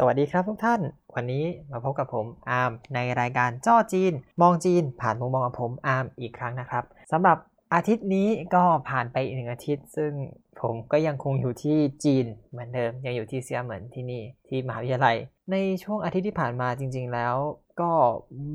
[0.00, 0.80] สวัสดีครับทุกท่าน
[1.14, 7.38] วันนี้มาพบกับผมอาร์มในรายการจ้อจีน มองจีน ผ่านมุมมองของผมอาร์มอีกครั้งนะครับสำหรับ
[7.74, 10.12] อาทิตย์นี้ก็ผ่านไปอีกหนึ่งอาทิตย์ ซึ่ง
[10.60, 15.16] ผมก็ยังคงอยู่ที่จีนเหมือนเดิม ยังอยู่ที่เซียเหมือนที่นี่ที่มหาวิทยาลัย
[15.52, 17.34] ในช่วงอาทิตย์ที่ผ่านมาจริง ๆ แล้ว
[17.80, 17.90] ก็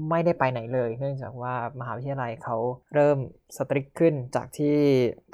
[0.10, 2.57] ไม่ได้ไปไหนเลย เนื่องจากว่ามหาวิทยาลัยเขา
[2.94, 3.18] เริ่ม
[3.57, 4.76] สตริกขึ้นจากที่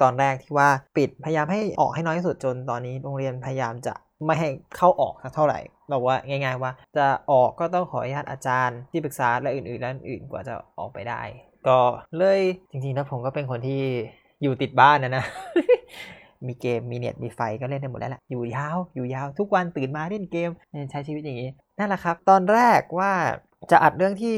[0.02, 5.60] ตอนแรกที่ว่าปิดพยายามให้ออกให้น้อยที่สุดจนตอนนี้โรงเรียนพยายามจะ ไม่ให้เข้าออกสักเท่าไหร่
[5.92, 11.22] บอกว่าง่าย ๆ ว่าจะออกก็ต้องขออนุญาตอาจารย์ที่ปรึกษาและอื่นๆและอื่นๆกว่าจะออกไปได้
[11.68, 11.78] ก็
[12.16, 13.82] เลยจริงๆแล้วผมก็เป็นคนที่
[14.42, 15.24] อยู่ติดบ้านนะนะ
[16.46, 20.50] มีเกมมีเน็ตมีไฟก็เล่นได้หมดแล้วแหละอยู่ยาวอยู่ยาวทุกวันตื่นมาเล่นเกม
[20.90, 23.12] ใช้ชีวิตอย่างนี้นั่นแหละครับ ตอนแรกว่า
[23.70, 24.36] จะอัดเรื่องที่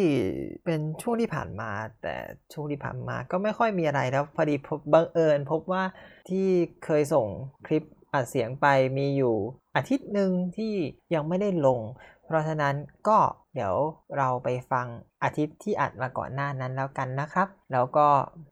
[0.64, 1.70] เป็นช่วงที่ผ่านมา
[2.02, 2.14] แต่
[2.52, 4.54] ช่วงที่ผ่านมาก็ไม่ค่อยมีอะไรแล้วพอดี
[4.92, 5.82] บังเอิญพบว่า
[6.28, 6.46] ที่
[6.84, 7.26] เคยส่ง
[7.66, 7.82] คลิป
[8.14, 8.66] อัดเสียงไป
[8.98, 9.36] มีอยู่
[9.76, 10.74] อาทิตย์หนึ่งที่
[11.14, 11.80] ยังไม่ได้ลง
[12.24, 12.74] เพราะฉะนั้น
[13.08, 13.18] ก็
[13.54, 13.74] เดี๋ยว
[14.18, 14.86] เราไปฟัง
[15.22, 18.06] อาทิตย์ที่อัดมาก่อนหน้านั้นแล้วกันนะครับ แล้วก็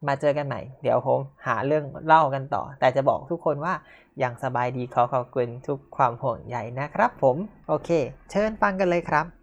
[0.06, 3.74] มาเจอกันใหม่ เดี๋ยวผมหาเรื่องเล่ากันต่อ แต่จะบอกทุกคนว่า
[4.22, 7.36] ยังสบายดีขอขอบคุณทุกความห่วงใยนะครับผม
[7.68, 7.90] โอเค
[8.30, 9.39] เชิญฟังกันเลยครับ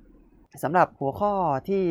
[0.63, 1.33] สำหรับหัวข้อ
[1.69, 1.83] ที่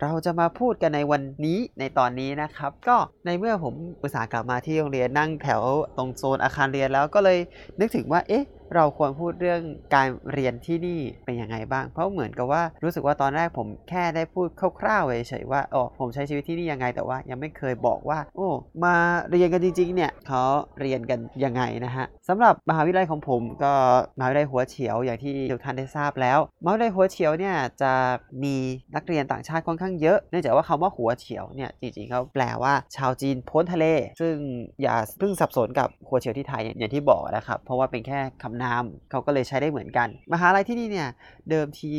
[0.00, 5.62] เราจะมาพูดกันในวันนี้ในตอนนี้นะครับ ก็ในเมื่อผมอุตส่าห์กลับมาที่โรงเรียนนั่งแถว
[5.96, 7.38] ตรงโซนอาคารเรียนแล้วก็เลย
[7.80, 8.44] นึกถึงว่าเอ๊ะ
[8.76, 9.62] เราควรพูดเรื่อง
[9.94, 14.46] การเรียนที่นี่เป็นยังไงบ้าง เพราะเหมือนกับว่ารู้สึกว่าตอนแรกผมแค่ได้พูด
[14.80, 18.48] คร่าวๆเฉยๆว่าอ๋อผมใช้ชีวิตที่นี่ยังไงแต่ว่า ยังไม่เคยบอกว่า โอ้
[18.84, 18.94] มา
[19.30, 20.42] เรียนกันจริงๆเนี่ยเขา
[20.80, 23.72] เรียนกันยังไงนะฮะสำหรับมหาวิทยาลัยของผมก็
[24.18, 27.92] มหาวิทยาลัยหัวเฉียวอย่างที่ทุกท่านได้ทราบแล้วมหาวิทยาลัยหัวเฉียวเนี่ยจะ
[28.42, 28.56] มี
[28.94, 33.86] นักเรียนต่างชาติค่อนข้างเยอะเนื่องจากว่าคำว่าหัวเฉียวเนี่ยจริงๆเขาแปลว่าชาวจีนพ้นทะเล
[34.20, 34.34] ซึ่ง
[34.82, 41.08] อย่าเพิ่งสับสนกับหัวเฉียวที่ไทยอย่างที่บอกนะครับเพราะว่าเป็นแค่คำนามเขาก็เลยใช้ได้เหมือนกัน มหาลัยที่นี่เนี่ย
[41.50, 41.92] เดิมที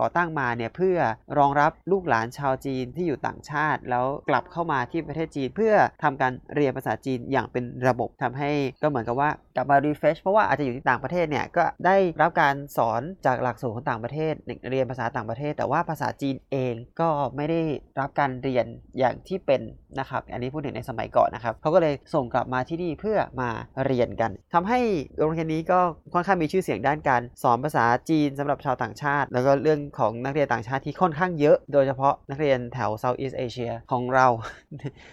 [0.00, 0.96] ก่อตั้งมาเนี่ยเพื่อ
[1.38, 8.50] รองรับลูกหลานชาวจีนที่อยู่ต่างชาติ แล้วกลับเข้ามาที่ประเทศจีน เพื่อทำการเรียนภาษาจีนอย่างเป็นระบบทำให้
[8.82, 14.34] ก็เหมือนกับว่า กลับมารีเฟชเพราะว่าอาจจะอยู่ที่ต่างประเทศเนี่ยก็ได้รับการสอนจากหลักสูตรของต่างประเทศ
[14.70, 17.60] เรียนภาษาต่างประเทศ แต่ว่าภาษาจีนเองก็ไม่ได้
[18.00, 18.66] รับการเรียน
[18.98, 19.60] อย่างที่เป็น
[20.00, 23.50] นะครับ อันนี้พูดถึงในสมัยก่อนนะครับเขาก็เลยส่งกลับมาที่นี่เพื่อมา
[23.86, 24.80] เรียนกันทำให้
[25.18, 25.80] โรงเรียนนี้ก็
[26.14, 34.26] ค่อนข้างมีชื่อเสียงด้านการสอนภาษาจีนสำหรับชาวต่างชาติ แล้วก็เรื่องของนักเรียนต่างชาติที่ค่อนข้างเยอะ โดยเฉพาะนักเรียนแถว Southeast Asia ของเรา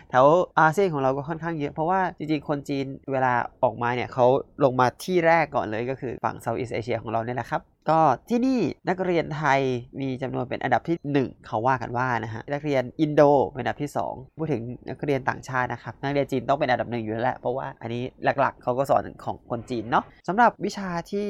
[0.09, 0.25] แถว
[0.59, 3.33] อาเซียนของเราก็ค่อนข้างเยอะเพราะว่าจริงๆคนจีนเวลา
[3.63, 4.25] ออกมาเนี่ยเขา
[4.63, 7.99] ลงมาที่แรกก่อนเลยก็คือฝั่งเซาท์อีสเอเชียของเราเนี่ยแหละครับ ก็
[8.29, 9.61] ที่นี่นักเรียนไทย
[10.01, 10.97] มีจำนวนเป็นอันดับที่
[11.29, 13.21] 1 เขาว่ากันว่านะฮะนักเรียนอินโด
[13.53, 21.27] เป็นอันดับที่ 2 พูดถึงนักเรียนต่างชาตินะครับนักเรียนจีนต้องเป็นอันดับหนึ่งอยู่แล้วเพราะว่าอันนี้หลักๆ เขาก็สอนของคนจีนเนาะสำหรับวิชาที่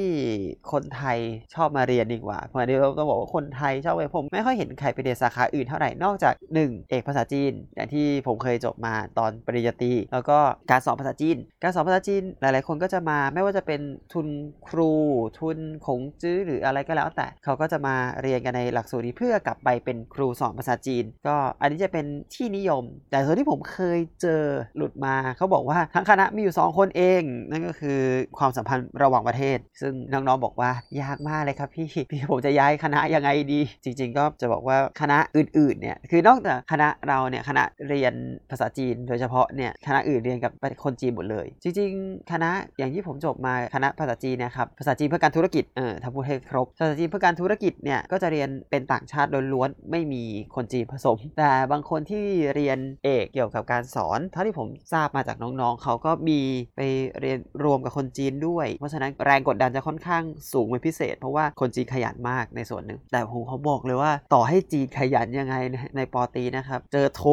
[0.71, 1.17] คนไทย
[1.55, 10.37] ชอบมาเรียนดีกว่าเพราะเดี๋ยวต้องบอกว่าคนไทยชอบไปผมไม่ค่อยเห็นใครไปเรียนสาขาอื่นเท่าไหร่นอกจาก 1 เอกภาษาจีนอย่างที่ผมเคยจบมาตอนปริญญาตรีแล้วก็
[10.71, 13.81] การสอนภาษาจีน การสอนภาษาจีนหลาย ๆ คนก็จะมาไม่ว่าจะเป็น
[14.13, 14.27] ทุน
[14.67, 14.93] ครู
[15.39, 24.41] ทุนขงจื้อหรืออะไรก็แล้ว แต่เขาก็จะมาเรียนกันในหลักสูตรนี้เพื่อกลับไปเป็นครูสอนภาษาจีน ก็อันนี้จะเป็นที่นิยม แต่ส่วนที่ผมเคยเจอ
[24.77, 27.99] หลุดมาเขาบอกว่าทั้งคณะมีอยู่ 2 คนเอง นั่นก็คือ
[28.37, 30.71] ความสัมพันธ์ระหว่างประเทศ ซึ่งน้องๆบอกว่า
[31.01, 38.13] ยากมากเลยครับพี่พี่ผมจะย้ายคณะยังไงดี จริง ๆ ก็จะบอกว่าคณะอื่นๆเนี่ยคือนอกจากคณะเราเนี่ยคณะเรียน
[38.49, 40.51] ภาษาจีน โดยเฉพาะเนี่ยคณะอื่นเรียนกับ
[40.83, 50.23] คนจีนหมดเลย จริง ๆ คณะอย่างที่ผมจบมาคณะภาษาจีนนะครับภาษาจีนเพื่อการธุรกิจเออถ้าพูดให้ครบภาษาจีนเพื่อการธุรกิจเนี่ยก็จะเรียนเป็นต่างชาติล้วนๆไม่มี
[50.55, 56.41] คนจีนผสม แต่บางคนที่เรียนเอกเกี่ยวกับการสอนเท่าที่ผมทราบมาจากน้องๆ เขาก็มี
[56.77, 56.81] ไป
[57.21, 60.23] เรียนรวมกับคนจีนด้วย เพราะฉะนั้นแรงกดดันจะค่อนข้าง
[60.53, 65.55] สูงเป็นพิเศษ เพราะว่าคนจีนขยันมากในส่วนหนึ่ง แต่ผมเขาบอกเลยว่าต่อให้จีนขยันยังไง
[65.97, 67.23] ในปอตีนะครับ เจอโท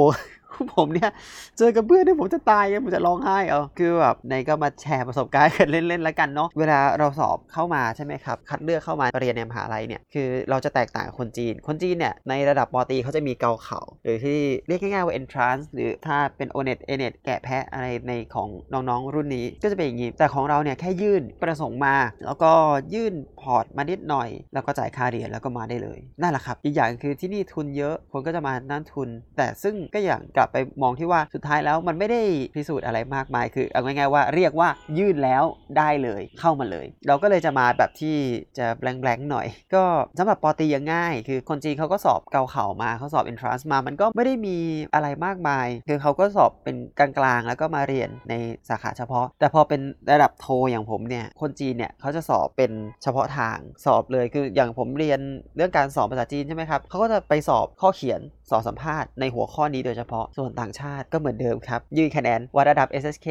[0.76, 1.10] ผมเนี่ย
[1.58, 14.38] เจอกับเพื่อนเนี่ยผมจะตายผมจะร้องไห้เอาคือแบบในก็มาแชร์ประสบการณ์กันเล่นๆแล้วกันเนาะเวลาเราสอบเข้ามาใช่ไหมครับคัดเลือกเข้ามาเรียนในมหาลัยเนี่ยคือเราจะแตกต่างคนจีน คนจีนเนี่ยในระดับปอตีเขาจะมีเกาเขาหรือที่
[14.68, 22.52] เรียกง่ายๆว่า entrance หรือถ้าเป็น o n e t a n e t แกะแพะอะไรในของน้องๆรุ่นนี้ ก็จะเป็นอย่างนี้แต่ของเราเนี่ยแค่ยื่นประสงค์มา แล้วก็
[22.94, 32.22] ยื่นพอร์ตมานิดหน่อย แล้วก็จ่ายค่าเรียนแล้วก็มาได้เลยนั่นแหละครับอีกอย่างคือที่นี่ทุนเยอะคนก็จะมานั่นทุน แต่ซึ่งก็อย่างกลับไปมองที่ว่าสุดท้ายแล้วมันไม่ได้
[32.54, 35.44] พิสูจน์อะไรมากมาย คือเอาง่ายๆว่าเรียกว่ายื่นแล้ว
[35.78, 38.16] ได้เลยเข้ามาเลย เราก็เลยจะมาแบบที่
[38.58, 39.82] จะแบงๆหน่อย ก็
[40.18, 44.58] สำหรับปอตียังง่าย คือคนจีนเขาก็สอบเกาเข่ามาเขาสอบ entrance มา มันก็ไม่ได้มี
[44.94, 47.08] อะไรมากมาย คือเขาก็สอบเป็นกลา
[47.38, 48.34] งๆ แล้วก็มาเรียนใน
[48.68, 49.80] สาขาเฉพาะ แต่พอเป็น
[50.12, 52.70] ระดับโทอย่างผมเนี่ย คนจีนเนี่ยเขาจะสอบเป็น
[53.02, 55.20] เฉพาะทางสอบเลย คืออย่างผมเรียน
[55.56, 58.20] เรื่องการสอบภาษาจีนใช่ไหมครับ เขาก็จะไปสอบข้อเขียน
[58.50, 63.28] สอบสัมภาษณ์ในหัวข้อนี้โดยเฉพาะส่วนต่างชาติก็เหมือนเดิมครับ ยื่นคะแนนวัดระดับ SSK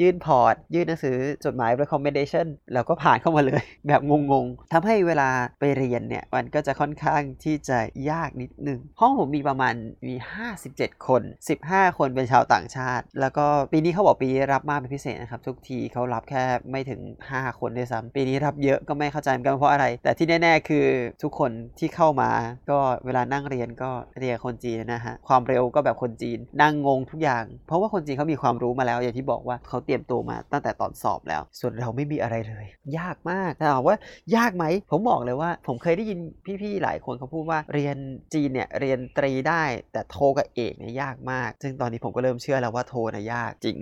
[0.00, 4.00] ยื่นพอร์ต ยื่นหนังสือจดหมาย recommendation แล้วก็ผ่านเข้ามาเลย แบบ
[4.32, 5.28] งงๆทำให้เวลา
[5.60, 7.78] ไปเรียนเนี่ย มันก็จะค่อนข้างที่จะ
[8.10, 9.74] ยากนิดนึง ห้องผมมีประมาณ
[10.08, 10.14] มี
[10.60, 11.22] 57 คน
[11.60, 17.00] 15 คนเป็นชาวต่างชาติ แล้วก็ปีนี้เขาบอกปีรับมากเป็นพิเศษนะครับ ทุกทีเขารับแค่ไม่ถึง
[17.32, 20.86] 5 คนด้วยซ้ำปีนี้รับเยอะก็ไม่เข้าใจเหมือนกันเพราะอะไร แต่ที่แน่ๆคือ
[21.22, 22.30] ทุกคนที่เข้ามา
[22.70, 32.64] ก็เวลานั่งเรียนก็เรียนคนจีนนะฮะความเร็วก็แบบคนจีนนั่งงงทุกอย่าง เพราะว่าคนจีนเขามีความรู้มาแล้วอย่างที่บอกว่าเขาเตรียมตัวมาตั้งแต่ตอนสอบแล้ว ส่วนเราไม่มีอะไรเลย
[32.98, 33.96] ยากมากแต่ถามว่า
[34.36, 36.18] ยากไหมผมบอกเลยว่า ผมเคยได้ยิน
[36.62, 37.96] พี่ๆหลายคนเขาพูดว่าเรียน
[38.34, 39.62] จีนเนี่ยเรียนตรีได้
[39.92, 43.76] แต่โทกับเอกเนี่ยยากมาก ซึ่งตอนนี้ผมก็เริ่มเชื่อแล้วว่าโทนะยากจริง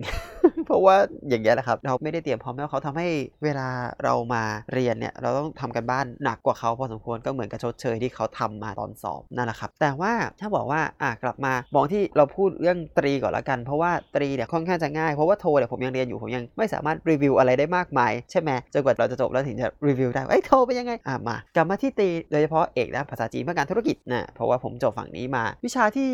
[0.66, 0.96] เพราะว่า
[1.28, 3.08] อย่างเงี้ยนะครับ เราไม่ได้เตรียมพร้อมแล้วเขาทำให้
[3.44, 3.68] เวลา
[4.04, 4.42] เรามา
[4.72, 26.10] เรียนเนี่ยเราต้องทำกันบ้านหนักกว่าเขาพอสมควรก็เหมือนกับชดเชยที่เขาทำมาตอนสอบนั่นแหละครับ แต่ว่าถ้าบอกว่าอะกลับมามองที่เราพูดเรื่องตรีก่อนละกัน เพราะว่าตรีเนี่ยค่อนข้างจะง่ายเพราะว่าโทเนี่ยผมยังเรียนอยู่ผมยังไม่สามารถรีวิวอะไรได้มากมายใช่ไหมจนกว่าเราจะจบแล้วถึงจะรีวิวได้ไอ้โทเป็นยังไงอะมากลับมาที่ตรีโดยเฉพาะเอกด้านภาษาจีนเพื่อการธุรกิจนะเพราะว่าผมจบฝั่งนี้มา วิชาที่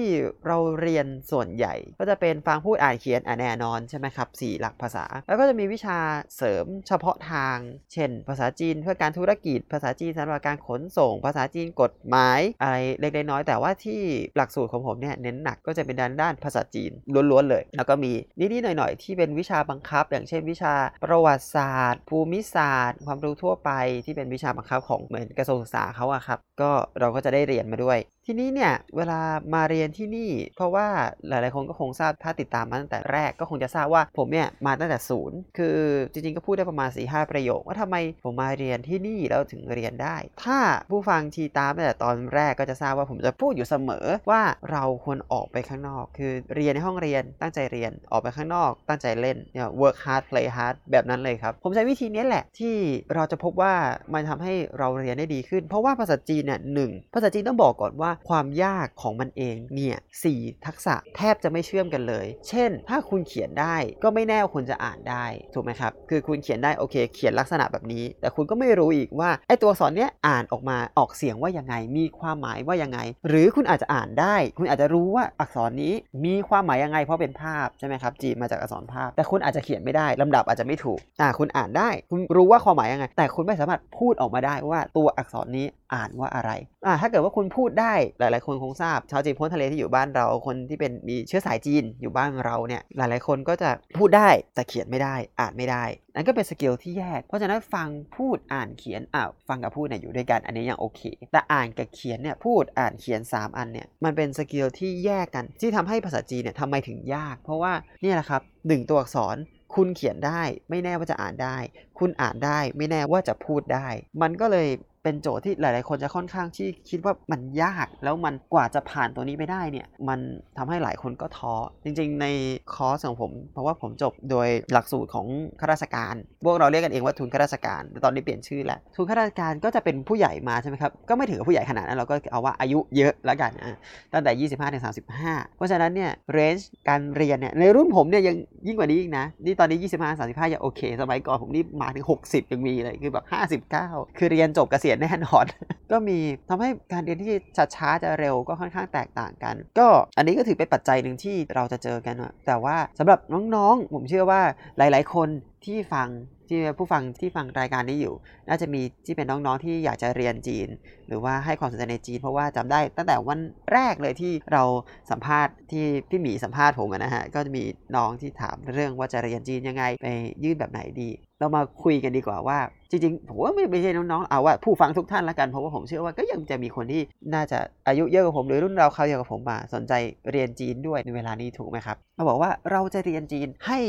[0.47, 5.99] เราเรียนส่วนใหญ่ ก็จะเป็นฟังพูดอ่านเขียนอ่านแน่นอนใช่ไหมครับสี่หลักภาษา แล้วก็จะมีวิชา
[6.37, 7.57] เสริมเฉพาะทาง
[7.93, 14.01] เช่น ภาษาจีนเพื่อการธุรกิจ ภาษาจีนสำหรับการขนส่ง ภาษาจีนกฎหมาย อะไรเล็กๆน้อยๆแต่ว่าที่
[14.37, 16.93] หลักสูตรของผมเนี่ยเน้นหนักก็จะเป็นด้านด้านภาษาจีน
[17.31, 20.75] ล้วนๆเลย แล้วก็มีนิดๆหน่อยๆที่เป็นวิชาบังคับ อย่างเช่น วิชา
[21.05, 23.71] ประวัติศาสตร์ ภูมิศาสตร์ ความรู้ทั่วไป
[24.05, 29.21] ที่เป็นวิชาบังคับของเหมือนกระทรวงศึกษาเขาอะครับก็เราก็จะได้เรียนมาด้วยทีนี้เนี่ยเวลา
[29.55, 30.87] มาเรียนที่นี่ เพราะว่า
[31.29, 35.79] หลายๆคนก็คงทราบถ้าติดตามมาตั้งแต่แรกก็คงจะทราบว่าผมเนี่ยมาตั้งแต่ศูนย์คือ
[36.13, 40.59] จริงๆก็พูดได้ประมาณ4ีหประโยค ว่าทำไมผมมาเรียนที่นี่แล้วถึงเรียนได้ ถ้า
[40.91, 44.43] ผู้ฟังทีตามตั้งแต่ตอนแรกก็จะทราบว่าผมจะพูดอยู่เสมอว่า
[44.73, 52.75] เราควรออกไปข้างนอก คือเรียนในห้องเรียนตั้งใจเรียนออกไปข้างนอก ตั้งใจเล่นเนี่ย work hard play hard แบบนั้นเลยครับผมใช้วิธีนี้แหละที่
[53.15, 53.75] เราจะพบว่า
[54.15, 60.27] มันทำให้เราเรียนได้ดีขึ้น เพราะว่าภาษาจีนเนี่ยหนึ่งภาษาจีนต้องบอกก่อนว่าความยากของมันเองเนี่ยส
[60.67, 65.25] ทักษะแทบจะไม่เชื่อมกันเลย เช่น ถ้าคุณเขียนได้ก็ไม่แน่คุณจะอ่านได้
[65.55, 72.99] ถูกไหมครับ คือคุณเขียนได้โอเค เขียนลักษณะแบบนี้ แต่คุณก็ไม่รู้อีกว่าไอ้ตัวอักษรเนี้ยอ่านออกมาออกเสียงว่ายังไง มีความหมายว่ายังไง
[73.29, 75.95] หรือคุณอาจจะอ่านได้ คุณอาจจะรู้ว่าอักษรนี้
[76.25, 86.51] มีความหมายยังไง เพราะเป็นภาพใช่ไหมครับจีมาจากอักษรภาพ แต่คุณอาจจะเขียนไม่ได้ลำดับอาจจะไม่ถูกอ่าคุณอ่านได้ คุณรู้ว่าความหมายยังไง แต่คุณไม่สามารถพูดออกมาได้ว่าตัวอักษรนี้ อ่านว่าอะไร
[86.87, 95.85] อ่าถ้าเกิดว่าคุณพูดได้หลาย ๆ คนคงทราบชาวจีนพ้นทะเลที่อยู่บ้านเราคนที่เป็นมีเชื้อสายจีนอยู่บ้านเราเนี่ยหลาย ๆ คนก็จะพูดได้แต่เขียนไม่ได้อ่านไม่ได้
[96.15, 101.01] นั่นก็เป็น skill ที่แยก เพราะฉะนั้นฟังพูดอ่านเขียนอ่าฟังกับพูดเนี่ยอยู่ด้วยกันอันนี้ยังโอเค
[101.33, 107.73] แต่อ่านกับเขียนเนี่ยพูดอ่านเขียน 3 อันเนี่ยมันเป็น skill ที่แยกกัน ที่ทำให้ภาษาจีนเนี่ยทำไมถึงยาก เพราะว่า
[108.03, 109.39] นี่แหละครับหนึ่งตัวอักษร
[109.79, 111.57] คุณเขียนได้ไม่แน่ว่าจะอ่านได้
[112.03, 113.89] คุณอ่านได้ไม่แน่ว่าจะพูดได้
[114.23, 114.69] มันก็เลย
[115.05, 120.21] เป็นโจทย์ที่หลาย ๆ คนจะค่อนข้างที่คิดว่ามันยากแล้วมันกว่าจะผ่านตัวนี้ไปได้เนี่ย มัน
[120.59, 122.27] ทำให้หลายคนก็ท้อจริง ๆ ใน
[122.75, 125.27] คอร์สของผม เพราะว่าผมจบโดยหลักสูตรของ
[125.61, 133.77] ข้าราชการ พวกเราเรียกกันเองว่าทุนข้าราชการแต่ตอนนี้เปลี่ยนชื่อแล้วทุนข้าราชการก็จะเป็นผู้ใหญ่มาใช่ไหมครับก็ไม่ถึงกับผู้ใหญ่ขนาดนั้นเราก็เอาว่าอายุเยอะแล้วกันอะ
[134.13, 134.85] ตั้งแต่ 25ถึง
[135.21, 138.37] 35 เพราะฉะนั้นเนี่ยเรนจ์การเรียนเนี่ยในรุ่นผมเนี่ยยัง
[138.67, 143.25] ยิ่งกว่านี้อีกนะนี่ตอนนี้ 25 35ยังโอเค สมัยก่อนผมนี่มาถึง 60 ยังมีเลยคือแบบ
[143.71, 145.45] 59 คือเรียนจบเกษียณแน่นอน
[145.93, 146.19] ก็มี
[146.49, 153.19] ทำให้การเรียนที่จะช้าจะเร็วก็ค่อนข้างแตกต่างกัน ก็อันนี้ก็ถือเป็นปัจจัยหนึ่งที่เราจะเจอกัน แต่ว่าสำหรับ
[153.55, 154.41] น้องๆ ผมเชื่อว่า
[154.79, 155.29] หลาย ๆ คน
[155.67, 156.09] ที่ฟัง
[156.49, 158.15] ที่ผู้ฟังที่ฟังรายการนี้อยู่
[158.49, 160.69] น่าจะมีที่เป็นน้องๆที่อยากจะเรียนจีน
[161.09, 163.41] หรือว่าให้ความสนใจในจีน เพราะว่าจำได้ตั้งแต่วัน
[163.73, 164.63] แรกเลยที่เรา
[165.11, 167.65] สัมภาษณ์ที่พี่หมีสัมภาษณ์ผมนะฮะก็จะมี
[167.97, 170.07] น้องที่ถามเรื่องว่าจะเรียนจีนยังไงไป
[170.45, 172.59] ยื่นแบบไหนดี เรามาคุยกันดีกว่าว่า
[172.93, 177.03] จริงๆผมว่าไม่ใช่น้องๆเอาว่าผู้ฟังทุกท่านละกันเพราะว่าผมเชื่อว่าก็ยังจะมีคนที่
[177.35, 177.59] น่าจะ
[177.89, 179.93] อายุเยอะกว่าผมหรือรุ่นเราเขาเดียวกับผมมาสนใจ
[180.31, 183.81] เรียนจีนด้วยในเวลานี้ถูกไหมครับเราบอกว่าเราจะเรียนจีนให้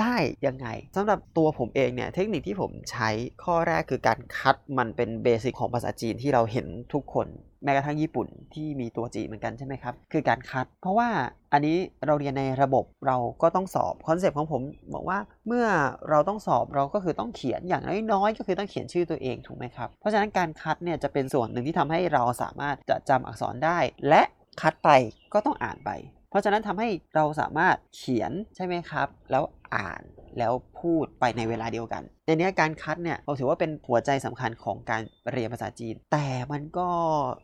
[0.00, 3.10] ได้ยังไงสำหรับตัวผมเองเนี่ยเทคนิคที่ผมใช้
[3.44, 7.28] ข้อแรกคือการคัดมันเป็นเบสิกของภาษาจีนที่เราเห็นทุกคน
[7.64, 11.08] แม้กระทั่งญี่ปุ่นที่มีตัวคันจิเหมือนกันใช่ไหมครับ คือการคัด เพราะว่า
[11.52, 11.76] อันนี้
[12.06, 14.62] เราเรียนในระบบเราก็ต้องสอบ concept ของผม
[14.94, 15.66] บอกว่าเมื่อ
[16.10, 24.22] เราต้องสอบเราก็คือต้องเขียนอย่างน้อยๆก็คือต้องเขียนชื่อตัวเองถูกไหมครับ เพราะฉะนั้นการคัดเนี่ยจะเป็นส่วนหนึ่งที่ทำให้เราสามารถจะจำอักษรได้ และ
[24.60, 24.90] คัดไป
[25.34, 25.90] ก็ต้องอ่านไป
[26.30, 29.42] เพราะฉะนั้นทำให้เราสามารถเขียนใช่ไหมครับ แล้ว
[29.76, 30.02] อ่าน
[30.38, 36.88] แล้วพูดไปในเวลาเดียวกัน ในนี้การคัดเนี่ยเราถือว่าเป็นหัวใจสำคัญของการเรียนภาษาจีน แต่มันก็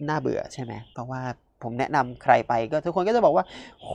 [0.09, 1.23] น่าเบื่อใช่ไหมเพราะว่า
[1.62, 3.45] ผมแนะนำใครไปก็ทุกคนก็จะบอกว่า
[3.81, 3.95] โห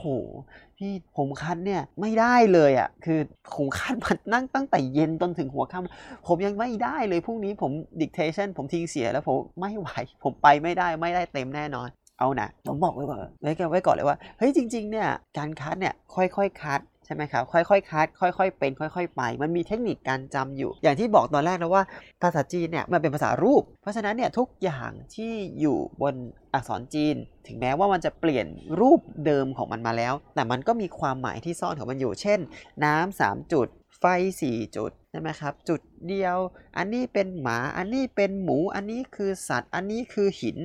[0.78, 3.18] พี่ผมคัดเนี่ยไม่ได้เลยอะ่ะคือ
[3.54, 9.88] ผมคัดมันนั่งตั้งแต่เย็นจนถึงหัวค่ำผมยังไม่ได้เลยพรุ่งนี้ผม dictation ผมทิ้งเสียแล้วผมไม่ไหว
[10.22, 11.88] ผมไปไม่ได้ไม่ได้เต็มแน่นอน
[12.18, 21.82] เอานะผมบอกไว้ก่อนไว้ก่อนไว้ก่อนเลยว่าเฮ้ยจริง ๆ เนี่ยการคัดเนี่ยค่อยๆคัดใช่ไหมครับ ค่อยๆคัดค่อย ๆ เป็น ค่อย ๆ ไป มันมีเทคนิคการจำอยู่ อย่างที่บอกตอนแรกแล้วว่า
[22.22, 26.14] ภาษาจีนเนี่ยมันเป็นภาษารูป เพราะฉะนั้นเนี่ยทุกอย่างที่อยู่บน
[26.54, 27.16] อักษรจีน
[27.46, 28.46] ถึงแม้ว่ามันจะเปลี่ยน
[28.80, 32.38] รูปเดิมของมันมาแล้ว แต่มันก็มีความหมายที่ซ่อนของมันอยู่ เช่น
[32.84, 33.66] น้ำสามจุด
[33.98, 34.04] ไฟ
[34.44, 36.38] 4 จุดใช่ไหมครับ จุดเดียว
[36.76, 40.58] อันนี้เป็นหมา อันนี้เป็นหมู อันนี้คือสัตว์ อันนี้คือหิน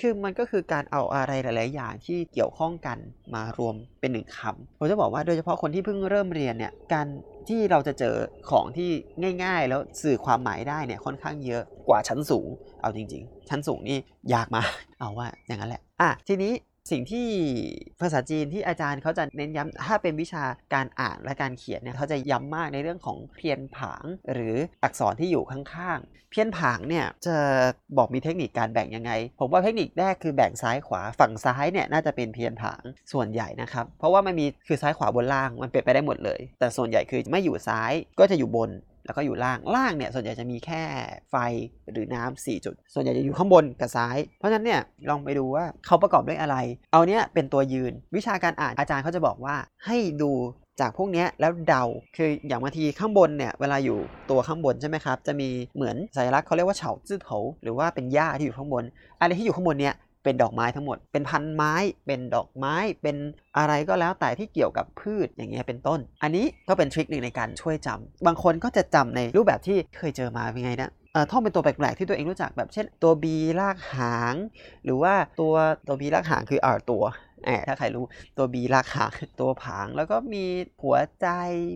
[0.00, 2.98] คือมันก็คือการเอาอะไรหลาย ๆ อย่างที่เกี่ยวข้องกัน
[3.34, 7.06] มารวมเป็นหนึ่งคำผมจะบอกว่าโดยเฉพาะคนที่เพิ่งเริ่มเรียนเนี่ยการ
[7.48, 8.14] ที่เราจะเจอ
[8.50, 8.90] ของที่
[9.44, 12.48] ง่าย ๆ แล้วสื่อความหมายได้เนี่ยค่อนข้างเยอะกว่าชั้นสูง
[12.80, 13.98] เอาจริง ๆ ชั้นสูงนี่
[14.34, 14.70] ยากมาก
[15.00, 16.52] เอาว่าอย่างนั้นแหละอะทีนี้
[16.90, 17.28] สิ่งที่
[18.00, 27.36] ภาษาจีนที่อาจารย์เขาจะเน้นย้ำถ้าเป็นวิชาการอ่านและการเขียนเนี่ยเขาจะย้ำมากในเรื่องของเพียนผาง หรืออักษรที่อยู่ข้างๆ เพียนผางเนี่ยจะ
[27.96, 38.70] บอกมีเทคนิคการแบ่งยังไง ผมว่าเทคนิคแรกคือแบ่งซ้ายขวาฝั่งซ้ายเนี่ยน่าจะเป็นเพียนผางส่วนใหญ่นะครับ เพราะว่ามันมีคือซ้ายขวาบนล่างมันเป็นไปได้หมดเลย แต่ส่วนใหญ่คือไม่อยู่ซ้ายก็จะอยู่บน
[39.04, 40.82] แล้วก็อยู่ล่างล่างเนี่ยส่วนใหญ่จะมีแค่
[41.30, 41.36] ไฟ
[41.92, 44.80] หรือน้ำ4จุด ส่วนใหญ่จะอยู่ข้างบนกับซ้าย เพราะฉะนั้นเนี่ย
[45.10, 46.56] ลองไปดูว่าเขาประกอบด้วยอะไร
[46.92, 49.56] เอาเนี้ยเป็นตัวยืน วิชาการอ่านอาจารย์เขาจะบอกว่า
[49.86, 50.32] ให้ดู
[50.80, 51.84] จากพวกเนี้ยแล้วเดา
[52.16, 53.98] คืออย่างบางทีข้างบนเนี่ยเวลาอยู่
[54.30, 58.84] ตัวข้างบนใช่ไหมครับ จะมีเหมือนสัญลักษณ์เขาเรียกว่าเฉาจื้อเถาหรือว่าเป็นหญ้าที่อยู่ข้างบน
[59.20, 61.74] อะไรที่อยู่ข้างบนเนี่ย เป็นดอกไม้ทั้งหมด เป็นพันไม้
[62.06, 63.16] เป็นดอกไม้ เป็น
[63.58, 73.24] อะไรก็แล้วแต่ที่เกี่ยวกับพืชอย่างเงี้ยเป็นต้น อันนี้ก็เป็นทริคหนึ่งในการช่วยจำบางคนก็จะจำในรูปแบบที่เคยเจอมาเป็นไงนะเอ่อท่องเป็นตัวแปลกๆที่ตัวเองรู้จักแบบเช่นตัว B
[73.60, 74.34] ลากหาง
[74.84, 75.54] หรือว่าตัว
[75.86, 77.02] ตัว B ลากหางคืออ่าตัว
[77.68, 78.04] ถ้าใครรู้
[78.36, 80.44] ตัว B ลากหางตัวผาง แล้วก็มี
[80.82, 81.28] หัวใจ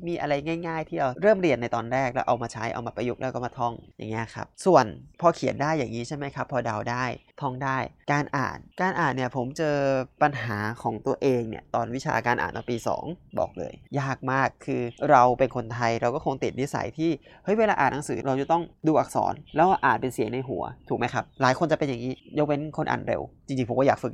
[0.08, 0.34] มีอะไร
[0.66, 4.84] ง่าย ๆ ที่เราเริ่มเรียนในตอนแรกแล้วเอามาใช้เอามาประยุกต์แล้วก็มาท่องอย่างเงี้ยครับส่วน
[5.20, 7.04] พอเขียนได้อย่างนี้ใช่ไหมครับพอเดาได้
[7.40, 7.78] ท่องได้
[8.12, 9.76] การอ่านการอ่านเนี่ยผมเจอ
[10.22, 17.10] ปัญหาของตัวเองเนี่ยตอนวิชาการอ่านตอนปี 2 บอกเลย ยากมากคือเราเป็นคนไทยเราก็คงติดนิสัยที่
[17.44, 24.12] เฮ้ยเวลาอ่านหนังสือเราจะต้องดูอักษร แล้วอ่านเป็นเสียงในหัวถูกไหมครับหลายคนจะเป็นอย่างนี้ยกเว้นคนอ่านเร็ว จริงๆผมก็อยากฝึก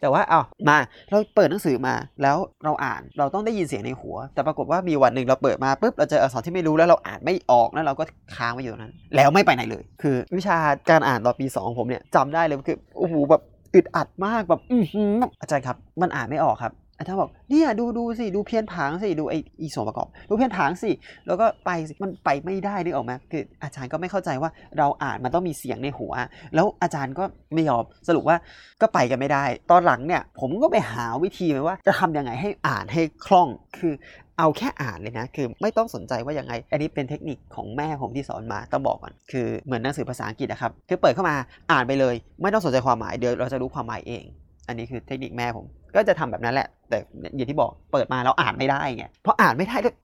[0.00, 0.78] แต่ว่าเอามา
[1.10, 8.04] เราเปิดหนังสือมาแล้วเราอ่านเราต้องได้ยินเสียงในหัว แต่ปรากฏว่ามีวันหนึ่งเราเปิดมาปุ๊บเราเจออักษรที่ไม่รู้แล้วเราอ่านไม่ออกแล้วเราก็
[8.36, 10.58] ค้างไว้อยู่นั้น แล้วไม่ไปไหนเลย คือ วิชา
[10.90, 13.42] การอ่านตอนปี2ของผมเนี่ยจำได้เลยคือโอ้โหแบบ
[13.74, 20.90] อึดอัดมากแบบอือหืออาจารย์ครับ มันอ่านไม่ออกครับ อาจารย์บอกเนี่ยดูดูสิดูเพี้ยนผางสิดูไออีส่วนประกอบ ดูเพี้ยนผางสิ
[21.26, 26.12] แล้วก็ไปสิมันไปไม่ได้นึกออกไหมคืออาจารย์ก็ไม่เข้าใจว่าเราอ่านมันต้องมีเสียงในหัว
[26.54, 27.24] แล้วอาจารย์ก็
[27.54, 28.36] ไม่ยอมสรุปว่า
[28.80, 33.94] ก็ไปกันไม่ได้ ตอนหลังเนี่ยผมก็ไปหาวิธีมาว่า จะทำยังไงให้อ่านให้คล่องคือ
[34.38, 41.36] เอาแค่อ่านเลยนะ คือไม่ต้องสนใจว่ายังไง อันนี้เป็นเทคนิคของแม่ผมที่สอนมาต้องบอกก่อน คือเหมือนหนังสือภาษาอังกฤษนะครับ คือเปิดเข้ามา
[41.72, 44.24] อ่านไปเลย ไม่ต้องสนใจความหมายเดี๋ยวเราจะรู้ความหมายเอง
[44.68, 46.98] อันนี้คือเทคนิคแม่ผม ก็จะทำแบบนั้นแหละ แต่
[47.36, 49.94] อย่างที่บอกเปิดมาแล้วอ่านไม่ได้ไงเพราะอ่านไม่ได้แล้ว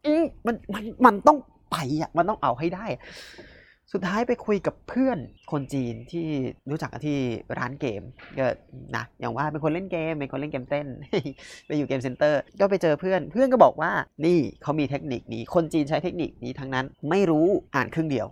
[0.47, 1.39] มันมันมันต้อง
[1.73, 2.87] ไปอะมันต้องเอาให้ได้
[3.93, 5.19] สุดท้ายไปคุยกับเพื่อน
[5.53, 6.27] คนจีนที่
[6.71, 7.19] รู้จักกันที่
[7.59, 8.03] ร้านเกม
[8.39, 8.47] ก็
[8.97, 10.87] นะอย่างว่าเป็นคนเล่นเกมเป็นคนเล่นเกมเต้น
[11.67, 13.93] ไปอยู่ game center ก็ไปเจอเพื่อนเพื่อนก็บอกว่า
[14.27, 18.27] นี่เขามีเทคนิคนี้คนจีนใช้เทคนิคนี้ทั้งนั้น ไม่รู้อ่านครึ่งเดียว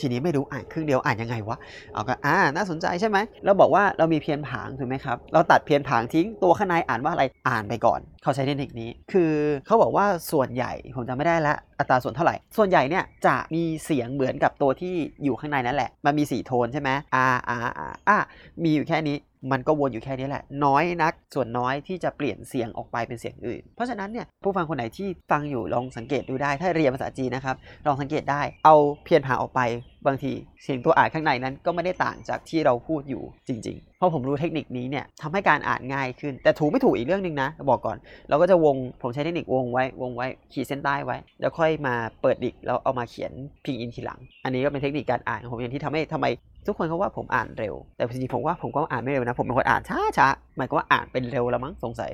[0.00, 1.56] ทีนี้ไม่รู้อ่านครึ่งเดียวอ่านยังไงวะ
[1.92, 9.32] เอาก็อ่าน่าสนใจใช่ไหมเราบอกว่าเรามี偏旁ถูกไหมครับ เราตัด偏旁ทิ้งตัวข้างในอ่านว่าอะไรอ่านไปก่อน เขาใช้เทคนิคนี้ คือ
[9.66, 18.18] เขาบอกว่าส่วนใหญ่ผมจำไม่ได้ละอัตราส่วนเท่าไหร่ ส่วนใหญ่เนี่ยจะมีเสียงเหมือนกับตัวที่อยู่ข้างในนั่นแหละ มันมีสี่โทนใช่ไหมอาอาอาอา
[18.62, 19.16] มีอยู่แค่นี้
[19.52, 29.60] มันก็วนอยู่แค่นี้แหละ น้อยนัก ส่วนน้อยที่จะเปลี่ยนเสียงออกไปเป็นเสียงอื่น เพราะฉะนั้นเนี่ยผู้ฟังคนไหนที่ฟังอยู่ลองสังเกตดูได้ ถ้าเรียนภาษาจีนนะครับลองสังเกตได้เอาเพียนผาออกไป
[30.06, 30.32] บางที
[30.62, 37.96] เสียงตัวอ่านข้างในนั้นก็ไม่ได้ต่างจากที่เราพูดอยู่จริง ๆ เพราะผมรู้เทคนิคนี้เนี่ยทำให้การอ่านง่ายขึ้น แต่ถูกไม่ถูกอีกเรื่องหนึ่งนะ บอกก่อน
[38.28, 43.32] เราก็จะวงผมใช้เทคนิควงไว้วงไว้ขีดเส้นใต้ไว้ แล้วค่อยมาเปิดดิกแล้วเอามาเขียน
[43.64, 46.26] พิงอินทีหลัง อันนี้ก็เป็นเทคนิคการอ่านของผมอย่างที่ทำให้ทำไม
[46.66, 52.10] ทุกคนเขาว่าผมอ่านเร็ว แต่จริงๆผมว่าผมก็อ่านไม่เร็วนะ ผมเป็นคนอ่านช้าช้าๆหมายก็ว่าอ่านเป็นเร็วล้วมั้งสงสัย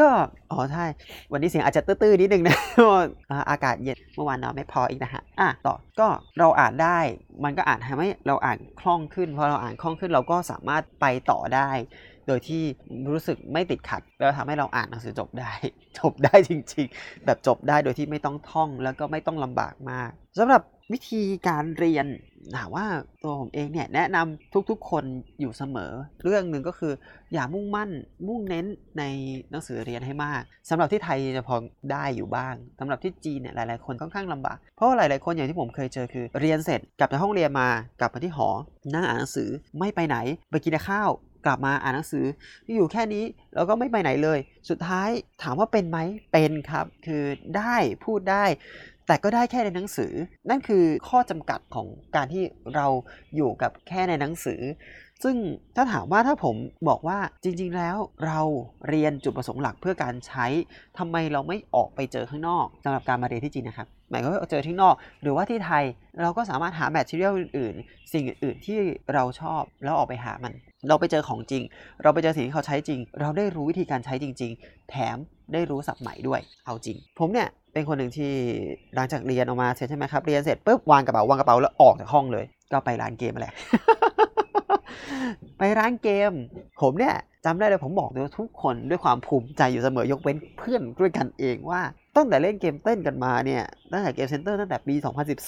[0.00, 0.08] ก็
[0.52, 0.84] อ๋อใช่
[1.32, 2.56] วันนี้เสียงอาจจะตื้อๆนิดนึงนะ
[3.30, 6.98] อ่าอากาศเย็นเมื่อวานนอนไม่พออีกนะฮะอะต่อก็เราอ่านได้
[7.44, 11.70] มันก็อ่านทำให้เราอ่านคล่องขึ้นพอเราอ่านคล่องขึ้นเราก็สามารถไปต่อได้
[12.26, 12.62] โดยที่
[13.10, 15.52] รู้สึกไม่ติดขัดแล้วทำให้เราอ่านหนังสือจบได้
[15.98, 20.62] จบได้จริง ๆ แบบจบได้โดยที่ไม่ต้องท่องแล้วก็ไม่ต้องลำบากมาก สำหรับ
[20.92, 22.06] วิธีการเรียน
[22.56, 22.86] ถามว่า
[23.22, 25.04] ตัวผมเองเนี่ยแนะนำทุกๆคน
[25.40, 26.92] อยู่เสมอ เรื่องหนึ่งก็คือ
[27.32, 27.90] อย่ามุ่งมั่น
[28.28, 28.66] มุ่งเน้น
[28.98, 29.02] ใน
[29.50, 31.56] หนังสือเรียนให้มากสำหรับที่ไทยจะพอ
[31.92, 37.68] ได้อยู่บ้างสำหรับที่จีนเนี่ยหลายๆคนค่อนข้างลำบากเพราะว่าหลายๆคนอย่างที่ผมเคยเจอคือ เรียนเสร็จกลับจากห้องเรียนมา
[38.00, 38.48] กลับมาที่หอ
[38.94, 40.16] นั่งอ่านหนังสือไม่ไปไหน
[40.50, 41.10] ไปกินข้าว
[41.46, 42.24] กลับมาอ่านหนังสือ
[42.76, 43.24] อยู่แค่นี้
[43.54, 44.38] แล้วก็ไม่ไปไหนเลย
[44.68, 45.08] สุดท้าย
[45.42, 45.98] ถามว่าเป็นไหม
[46.32, 47.24] เป็นครับ คือ
[47.56, 48.44] ได้พูดได้
[49.06, 50.12] แต่ก็ได้แค่ในหนังสือ
[50.50, 51.86] นั่นคือข้อจำกัดของ
[52.16, 52.86] การที่เรา
[53.36, 54.60] อยู่กับแค่ในหนังสือ
[55.24, 55.36] ซึ่ง
[55.76, 56.56] ถ้าถามว่าถ้าผม
[56.88, 58.40] บอกว่าจริง ๆ แล้วเรา
[58.88, 60.46] เรียนจุดประสงค์หลักเพื่อการใช้
[60.98, 65.84] ทำไมเราไม่ออกไปเจอข้างนอกสำหรับการมาเรียนที่จีนนะครับหมายความว่าเจอที่นอก หรือว่าที่ไทย
[66.20, 68.78] เราก็สามารถหาแมทเทียลอื่นๆ สิ่งอื่นๆที่
[69.14, 70.52] เราชอบแล้วออกไปหามัน
[70.88, 71.62] เราไปเจอของจริง
[72.02, 75.16] เราไปเจอสิ่งที่เขาใช้จริง เราได้รู้วิธีการใช้จริง ๆ แถม
[75.52, 78.32] ได้รู้ศัพท์ใหม่ด้วย เอาจริง ผมเนี่ยเป็นคนหนึ่งที่
[78.94, 83.52] หลังจากเรียนออกมาเสร็จใช่ไหมครับ เรียนเสร็จปุ๊บวางกระเป๋าวางกระเป๋าแล้วออกจากห้องเลย ก็ไปร้านเกมแหละ
[85.58, 86.32] ไปร้านเกม
[86.80, 87.14] ผมเนี่ย
[87.44, 91.80] จำได้เลยผมบอกเลยว่าทุกคนด้วยความภูมิใจอยู่เสมอยกเว้นเพื่อนด้วยกันเองว่า
[92.16, 94.94] ตั้งแต่เล่นเกมเต้นกันมาเนี่ยตั้งแต่เกมเซ็นเตอร์ตั้งแต่ปี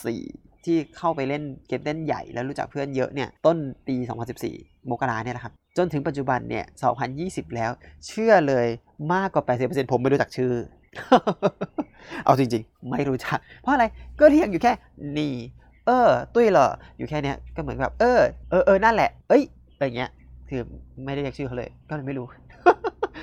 [0.02, 3.56] 2014 ที่เข้าไปเล่นเกมเต้นใหญ่แล้วรู้จักเพื่อนเยอะเนี่ยต้น
[3.88, 3.96] ปี
[4.42, 6.64] 2014 มกราเนี่ยแหละครับจนถึงปัจจุบันเนี่ย
[7.10, 7.70] 2020 แล้ว
[8.06, 8.66] เชื่อเลย
[9.12, 10.52] มากกว่า 80%ผมไม่รู้จักชื่อ
[12.25, 13.84] เอาจริงๆ ไม่รู้จัก เพราะอะไร
[14.20, 14.72] ก็เรียกอยู่แค่
[15.18, 15.34] นี่
[15.87, 18.20] เออ ตุ้ยเหรอ อยู่แค่เนี้ยก็เหมือนแบบเออ
[18.50, 19.42] เออเออนั่นแหละ เอ้ย
[19.75, 20.10] อะไรเงี้ย
[20.48, 20.60] คือ
[21.04, 22.26] ไม่ได้เรียกชื่อเขาเลย ก็เลยไม่รู้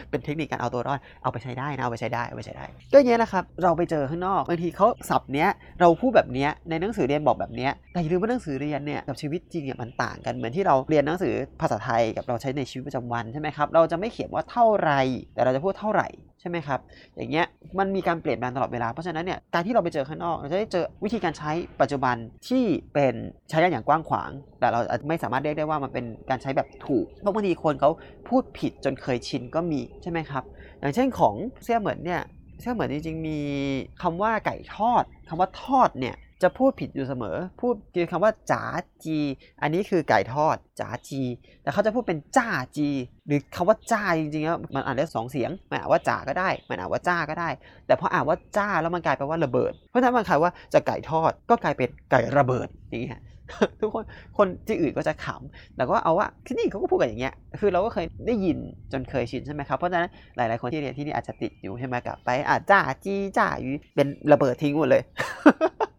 [0.10, 14.92] เป็นเทคนิคการเอาตัวรอดเอาไปใช้ได้นะเอาไปใช้ได้เอาไปใช้ได้ ก็อย่างนี้ยนะครับเราไปเจอข้างนอกบางทีเขาสับเนี้ยเราพูดแบบเนี้ยในหนังสือเรียนบอกแบบเนี้ยแต่อย่าลืมว่าหนังสือเรียนเนี่ยกับชีวิตจริงเนี่ยมันต่างกันเหมือนที่เราเรียนหนังสือภาษาไทยกับเราใช้ในชีวิตประจำวันใช่ไหมครับเราจะไม่เขียนว่าเท่าไร
[15.34, 16.08] แต่เราจะพูดเท่าไหร่
[16.48, 16.80] ช่ไหมครับ
[17.16, 17.46] อย่างเงี้ย
[17.80, 22.16] มันมีการเปลี่ยนแปลงตลอดเวลา เพราะฉะนั้นเนี่ย การที่เราไปเจอข้างนอก เราจะได้เจอวิธีการใช้ปัจจุบัน
[22.48, 23.16] ที่เป็น
[23.50, 24.30] ใช้ได้อย่างกว้างขวาง
[24.60, 27.90] แต่เราไม่สามารถเรียกได้ว่ามันเป็นการใช้แบบถูก เพราะบางทีคนเขา
[28.30, 30.44] พูดผิดจนเคยชินก็มีใช่ไหมครับ
[30.80, 32.22] อย่างเช่นของเสี่ยเหมือนเนี่ย
[32.62, 33.40] เสี่ยเหมือนจริงๆมี
[34.02, 38.64] คำว่าไก่ทอดคำว่าทอดเนี่ย จะพูดผิดอยู่เสมอ พูดคือคำว่าจ๋า
[39.06, 39.18] จี
[39.62, 41.22] อันนี้คือไก่ทอดจ๋าจี
[41.64, 42.90] แต่เขาจะพูดเป็นจ้าจี
[43.28, 47.50] หรือคำว่าจ้าจริงๆแล้วมันอ่านได้สองเสียงมันอ่านว่าจ๋าก็ได้มันอ่านว่าจ้าก็ได้
[47.88, 53.10] แต่พออ่านว่าจ้าแล้วมันกลายเป็นว่าระเบิด เพราะฉะนั้นมันครว่าจะไก่ทอดก็กลายเป็นไก่ระเบิดอย่างนี้
[53.82, 54.04] ทุกคน
[54.38, 58.58] คนที่อื่นก็จะขำแต่ก็เอาว่าที่นี่เขาก็พูดกันอย่างเงี้ยคือเราก็เคยได้ยิน
[58.92, 65.04] จนเคยชินใช่ไหมครับเพราะฉะนั้นหลาย ๆ คนที่เรียนที่นี่อาจจะติดอยู่ใช่ไหมกลับไปอาจจ้าจีจ้าอยู่เป็นระเบิดทิ้งหมดเลย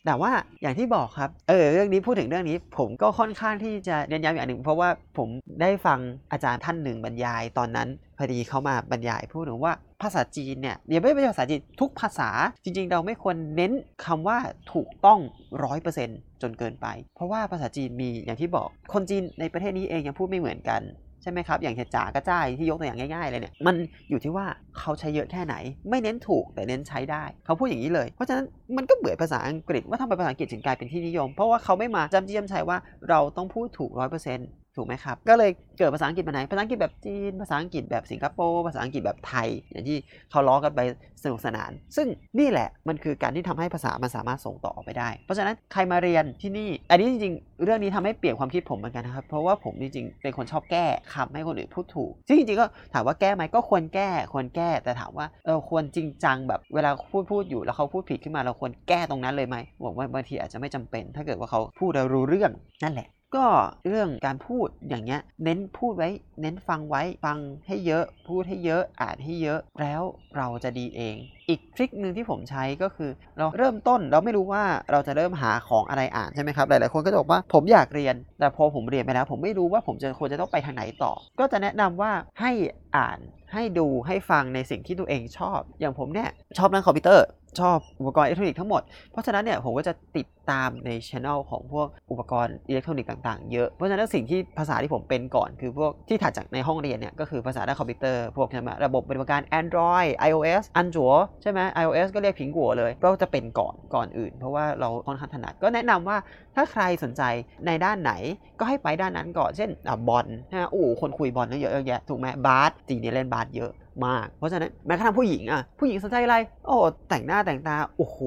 [0.07, 0.33] แต่ว่า
[0.63, 5.29] อย่างที่บอกครับเออเรื่องนี้พูดถึงเรื่องนี้ ผมก็ค่อนข้างที่จะเน้นย้ำอย่างหนึ่ง เพราะว่าผม
[5.61, 5.99] ได้ฟัง
[6.33, 12.31] อาจารย์ท่านหนึ่งบรรยายตอนนั้น พอดีเขามาบรรยายพูดถึงว่าภาษาจีนเนี่ยเดี๋ยวไม่ใช่ภาษาจีนทุกภาษา
[12.65, 13.73] จริง ๆ เราไม่ควรเน้น
[14.05, 14.39] คำว่า
[14.73, 15.21] ถูกต้อง
[15.65, 20.83] ร้อยเปอร์เซ็นต์จนเกินไป เพราะว่าภาษาจีนมีอย่างที่บอกคนจีนในประเทศนี้เองยังพูดไม่เหมือนกัน
[21.23, 23.75] ใช่ไหมครับ อย่างจ๋ากระจ้ายที่ยกตัวอย่างง่ายๆเลยเนี่ย มัน
[24.11, 24.47] อยู่ที่ว่า
[24.79, 25.55] เขาใช้เยอะแค่ไหน
[25.91, 39.99] ไม่เน้นถูกแต่เน้นใช้ได้ เขาพูดอย่างนี้เลย เพราะฉะนั้นมันก็เบื่อภาษาอังกฤษว่าทำไมภาษาอังกฤษถึงกลายเป็นที่นิยม เพราะว่าเขาไม่มาจำเจี้จำชัยว่าเราต้องพูดถูกร้อยเปอร์เซ็นต์ ถูกไหมครับ ก็เลยเกิดภาษาอังกฤษมาไหน ภาษาอังกฤษแบบจีน ภาษาอังกฤษแบบสิงคโปร์ ภาษาอังกฤษแบบไทย อย่างที่
[40.31, 40.81] เขาล้อกันไป
[41.23, 42.07] สนุกสนาน ซึ่ง
[42.39, 50.85] นี่แหละมันคือการที่ทำให้ภาษามันสามารถส่งต่อออกไปได้ เพราะฉะนั้นใครมาเรียนที่นี่ อันนี้จริงๆ เรื่องนี้ทำให้เปลี่ยนความคิดผมเหมือนกันนะครับ เพราะว่าผมจริงๆ เป็นคนชอบแก้
[51.15, 63.47] คำให้คนอื่นพูดถูก ซึ่งจริงๆ ก็ถามว่าแก้ไหมก็ควรแก้ ควรแก้ แต่ถามว่าเออควรจริงจังแบบเวลาพูดพูดอยู่แล้วเขาพูดผิดขึ้นมาเราควรแก้ตรงนั้นเลยไหมบอกว่าบางทีอาจจะไม่จำเป็น ถ้าเกิดว่าเขาพูดแล้วรู้เรื่องนั่นแหละ ก็
[63.89, 66.09] เรื่องการพูดอย่างเงี้ยเน้นพูดไว้
[66.43, 70.03] เน้นฟังไว้ฟังให้เยอะ พูดให้เยอะอ่านให้เยอะแล้ว
[70.37, 71.17] เราจะดีเอง
[71.49, 82.53] อีก trick หนึ่งที่ผมใช้ก็คือ เราเริ่มต้นเราไม่รู้ว่าเราจะเริ่มหาของอะไรอ่านใช่ไหมครับหลายๆคนก็จะบอกว่าผมอยากเรียน แต่พอผมเรียนไปแล้ว ผมไม่รู้ว่าผมจะควรจะต้องไปทางไหนต่อ ก็จะแนะนำว่าให้
[82.97, 83.19] อ่าน
[83.53, 87.27] ให้ดูให้ฟังในสิ่งที่ตัวเองชอบ อย่างผมเนี่ยชอบเล่นคอมพิวเตอร์
[87.61, 106.17] ชอบอุปกรณ์อิเล็กทรอนิกส์ทั้งหมด เพราะฉะนั้นเนี่ยผมก็จะติดตามในช anel ของพวกอุปกรณ์อิเล็กทรอนิกส์ต่างๆ เยอะ เพราะฉะนั้นสิ่งที่ภาษาที่ผมเป็นก่อนคือพวกที่ถัดจากในห้องเรียนเนี่ยก็คือภาษาด้านคอมพิวเตอร์พวกใช่ไหมระบบปฏิบัติการ Android iOS 安卓ใช่ไหม iOS ก็เรียก苹果เลย ก็จะเป็นก่อนก่อนอื่น เพราะว่าเราค่อนข้างถนัดก็แนะนำว่า
[106.57, 107.23] ถ้าใครสนใจ
[107.67, 108.13] ในด้านไหน
[108.59, 113.73] ก็ให้ไปด้านนั้นก่อนเช่นอะบอลนะอ้โหคนคุยบอลเยอะแยะถูกไหมบาสจริงเนี่ยเล่นบาสเยอะ
[114.07, 116.77] มาก เพราะฉะนั้นแม้กระทั่งผู้หญิงอะผู้หญิงสนใจอะไรโอ้
[117.09, 118.19] แต่งหน้าแต่งตา โอ้โห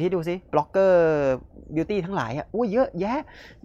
[0.00, 3.18] ที่ดูสิ blogger beauty ทั้งหลายอะอ้ยเยอะแยะ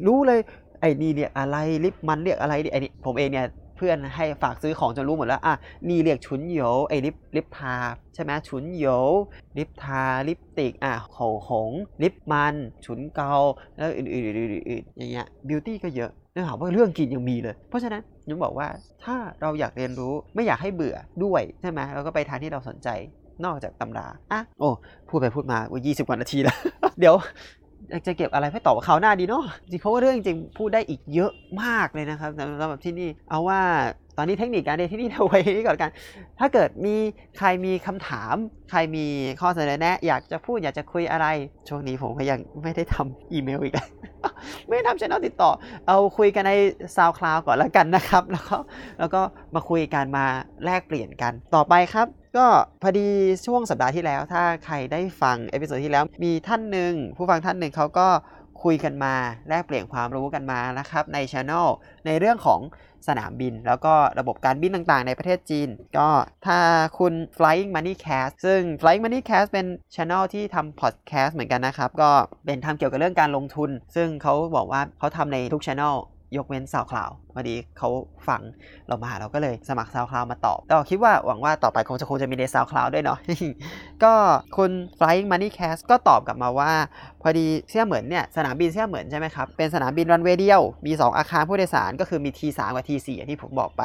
[0.05, 0.39] รู้เลย
[0.79, 5.55] ไอ้นี่เรียกอะไร lip มันเรียกอะไรดิไอ้นี่ผมเองเนี่ยเพื่อนให้ฝากซื้อของจนรู้หมดแล้วอะ
[5.89, 7.75] นี่เรียกฉุนเหยไอ้ลิปลิปทา
[8.13, 8.85] ใช่ไหมฉุนเหย
[9.57, 11.17] ลิปทาลิปติกอะโห
[11.49, 11.71] หง
[12.03, 12.55] ลิปมัน
[12.85, 13.35] ฉุนเกา
[13.77, 14.25] แล้วอื่
[14.85, 18.67] นๆๆๆอย่างเงี้ยบิวตี้ก็เยอะนึกถามว่าเรื่องกินยังมีเลย เพราะฉะนั้น ยังบอกว่า
[19.03, 22.89] ถ้าเราอยากเรียนรู้ไม่อยากให้เบื่อด้วยใช่ไหมเราก็ไปทางที่เราสนใจ
[23.45, 24.69] นอกจากตำราอะโอ้
[25.09, 26.57] พูดไปพูดมาว่สิบกว่านาทีแล้ว
[26.99, 27.15] เดี๋ยว
[27.89, 31.31] อยากจะเก็บอะไรให้ตอบกับเขาวหน้าดีเนาะจริงเพราะว่าเรื่องจริงพูดได้อีกเยอะ
[31.63, 33.61] มากเลยนะครับสำหรับที่นี่เอาว่า
[34.21, 35.91] ตอนนี้เทคนิคการเรียนที่นี่เอาไว้นี้ก่อนกัน
[36.39, 36.95] ถ้าเกิดมี
[37.37, 38.35] ใครมีคำถาม
[38.69, 39.05] ใครมี
[39.41, 41.27] ข้อเสนอแนะ อยากจะพูดอยากจะคุยอะไร
[41.67, 43.73] ช่วงนี้ผมก็ยังไม่ได้ทำอีเมลอีก
[44.67, 45.51] ไม่ได้ทำช่องติดต่อ
[45.87, 46.51] เอาคุยกันใน
[46.95, 48.57] SoundCloud ก่อนแล้วกันนะครับ แล้วก็
[48.99, 49.21] แล้วก็
[49.55, 50.25] มาคุยกันมา
[50.65, 52.45] แลกเปลี่ยนกันต่อไปครับก็
[52.81, 53.07] พอดี
[53.45, 58.07] ช่วงสัปดาห์ที่แล้ว ถ้าใครได้ฟัง episode ที่แล้วมีท่านหนึ่งผู้ฟังท่านหนึ่งเขาก็
[58.67, 59.15] คุยกันมา
[59.49, 61.67] แลกเปลี่ยนความรู้กันมานะครับในช anel
[62.05, 62.59] ในเรื่องของ
[63.07, 66.09] สนามบิน แล้วก็ระบบการบินต่างๆ ในประเทศจีน ก็
[66.47, 66.59] ถ้า
[66.99, 72.11] คุณ Flying Money Cast ซึ่ง Flying Money Cast เป็นช anel ที่ทำพอดแคสต์เหมือนกันนะครับ ก็
[72.45, 75.95] เป็นทำเกี่ยวกับเรื่องการลงทุน ซึ่งเขาบอกว่าเขาทำในทุกช anel
[76.37, 77.89] ยกเว้น SoundCloud พอดีเขา
[78.27, 78.41] ฟัง
[78.87, 83.19] เรามาเราก็เลยสมัคร SoundCloud มาตอบก็คิดว่าหวังว่าต่อไปคงจะคงจะมีใน SoundCloud ด้วยเนาะ
[84.03, 84.13] ก็
[84.57, 86.71] คุณ Flying Money Cast ก็ตอบกลับมาว่า
[87.21, 93.83] พอดีเสี่ยเหมือนเนี่ยสนามบินเสี่ยเหมือนใช่ไหมครับ เป็นสนามบินรันเวย์เดียว มี 2 อาคารผู้โดยสารก็คือมี T3 กับ T4 อย่างที่ผมบอกไป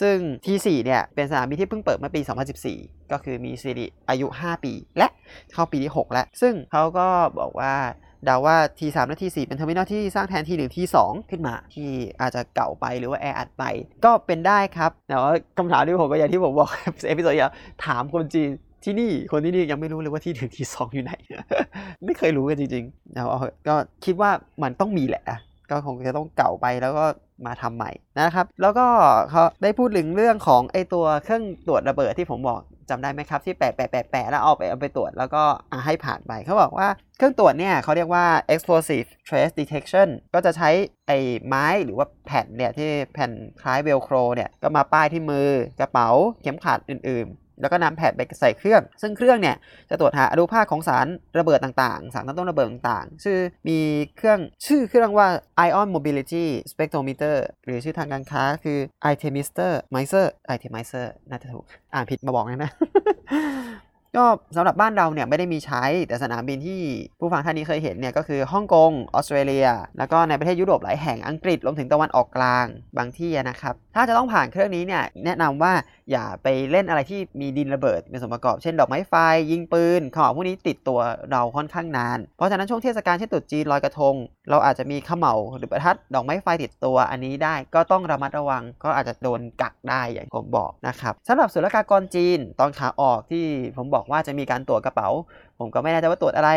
[0.00, 2.20] ซึ่ง T4 เนี่ยเป็นสนามบินที่เพิ่งเปิดเมื่อปี
[2.66, 5.08] 2014 ก็คือมีสิริอายุ 5 ปี และ
[5.52, 7.74] เข้าปีที่ 6 แล้ว ซึ่งเขาก็บอกว่า
[8.24, 10.96] เดาว่า T3 และ T4 เป็น terminal ที่สร้างแทน T1 T2
[11.30, 11.88] ขึ้นมา ที่
[12.20, 13.64] อาจจะเก่าไปหรือว่าแออัดไป
[14.04, 16.70] ก็เป็นได้ครับ แต่ว่าคำถามที่ผมก็อย่างที่ผมบอก
[17.08, 17.54] episode ที่แล้ว
[17.86, 18.48] ถามคนจีน
[18.84, 21.12] ที่นี่คนที่นี่ยังไม่รู้เลยว่า T หนึ่ง T สองอยู่ไหน
[22.04, 24.30] ไม่เคยรู้กันจริงๆเอาเอาก็คิดว่า
[24.62, 25.24] มันต้องมีแหละ
[25.70, 27.04] ก็คงจะต้องเก่าไปแล้วก็
[27.46, 28.86] มาทำใหม่นะครับ แล้วก็
[29.30, 35.42] เขาได้พูดถึงเรื่องของไอตัวเครื่องตรวจระเบิดที่ผมบอก จำได้ไหมครับ ที่แปะแปะแปะแปะแล้วเอาไปเอาไปตรวจแล้วก็
[35.84, 40.70] ให้ผ่านไปเขาบอกว่าเครื่องตรวจเนี่ยเขาเรียกว่า explosive trace detection ก็จะใช้
[41.06, 43.30] ไอ้ไม้หรือว่าแผ่นเนี่ยที่แผ่น
[43.62, 45.48] คล้ายเวลโครเนี่ยก็มาป้ายที่มือ
[45.80, 46.08] กระเป๋า
[46.42, 49.56] เข็มขัดอื่นๆ แล้วก็นำแผ่นไปใส่เครื่อง ซึ่งเครื่องเนี่ย
[49.90, 51.06] จะตรวจหาอนุภาคของสาร
[51.38, 53.78] ระเบิดต่างๆ สารตั้งต้นระเบิดต่างๆ ชื่อมี
[54.16, 55.28] เครื่องชื่อเครื่องว่า
[55.68, 58.78] ion mobility spectrometer หรือชื่อทางการค้าคือ
[59.12, 62.70] itemister miser i t e m i s e r น่าจะถูก อ่านผิดมาบอกเลยนะ
[64.16, 64.24] ก็
[64.56, 66.80] สำหรับบ้านเราเนี่ยไม่ได้มีใช้ แต่สนามบินที่
[67.20, 69.66] ผู้ฟังท่านนี้เคยเห็นเนี่ยก็คือฮ่องกงออสเตรเลีย
[69.98, 72.66] แล้วก็ในประเทศยุโรปหลายแห่งอังกฤษรวมถึงตะวันออกกลาง
[72.98, 75.72] บางที่นะครับถ้าจะต้องผ่านเครื่องนี้เนี่ยแนะนำว่า
[76.10, 79.14] อย่าไปเล่นอะไรที่มีดินระเบิดเป็นส่วนประกอบเช่นดอกไม้ไฟ
[79.50, 84.14] ยิงปืนของพวกนี้ติดตัวเราค่อนข้างนาน เพราะฉะนั้นช่วงเทศกาลเช่นตรุษจีนลอยกระทง
[84.50, 93.44] เราอาจจะมีขมเหลาหรือประทัดดอกไม้ไฟติดตัวอันนี้ได้ก็ต้องระมัดระวัง ก็อาจจะโดนกักได้อย่างผมบอกนะครับสำหรับศุลกากรจีนตอนขาออกที่
[93.76, 95.08] ผมบอกว่าจะมีการตรวจกระเป๋า
[95.58, 96.50] ผมก็ไม่แน่ใจว่าตรวจอะไร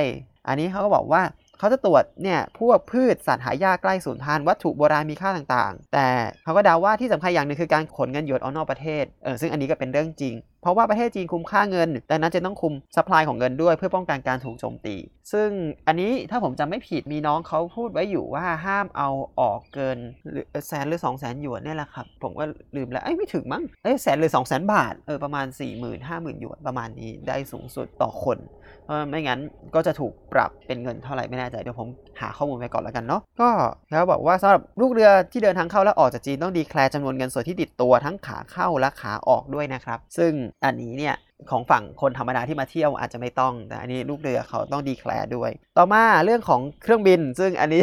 [0.47, 1.21] อันนี้เขาก็บอกว่า
[1.59, 6.07] เขาจะตรวจเนี่ยพวกพืชสัตว์หายากใกล้สูญพันธุ์วัตถุโบราณมีค่าต่างๆ แต่
[6.43, 14.95] เขาก็เดาว่าที่สำคัญอย่างหนึ่งคือการขนเงินหยวนออกนอกประเทศเออซึ่งอันนี้ก็เป็นเรื่องจริง เพราะว่าประเทศจีนคุมค่าเงิน ดังนั้นจะต้องคุมซัพพลายของเงินด้วยเพื่อป้องกันการถูกโจมตี
[15.33, 15.49] ซึ่ง
[15.87, 19.97] อันนี้ถ้าผมจำไม่ผิดมีน้องเขาพูดไว้อยู่ว่าห้ามเอาออกเกิน
[20.29, 28.37] หรือแสนหรือ2 0 0แสนหยวนเนี่ยแหละครับผมก็ลืมแล้วเอ้ยไม่ถึงมั้งเอ้ยแสนหรือ2 0 0แสนบาทเออประมาณ 4 0 0 0 0 0 5 0,000หยวนประมาณนี้ได้สูงสุดต่อคน
[28.83, 29.39] เพราะไม่งั้น
[29.75, 31.87] ก็จะถูกปรับเป็นเงินเท่าไหร่ไม่แน่ใจเดี๋ยวผม
[32.21, 33.49] หาข้อมูลไปก่อนแล้วกันเนาะก็
[33.91, 40.31] แล้วบอกว่าสำหรับลูกเรือที่เดินทางเข้าและออกจากจีนต้องดีแคลร์จำนวนเงินสดที่ติดตัวทั้งขาเข้าและขาออกด้วยนะครับ ซึ่ง
[40.63, 41.15] อันนี้เนี่ย
[41.51, 47.81] ของฝั่งคนธรรมดาที่มาเที่ยวอาจจะไม่ต้องแต่อันนี้ลูกเรือเขาต้องดีแคลร์ด้วย ต่อมาเรื่องของเครื่องบิน ซึ่งอันนี้